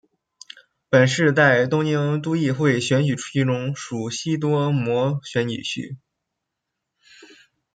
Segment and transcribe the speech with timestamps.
[0.89, 5.95] 本市在东京都议会选举区中属西多摩选举区。